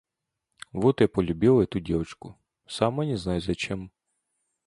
[0.71, 3.91] Вот я полюбила эту девочку, сама не знаю зачем.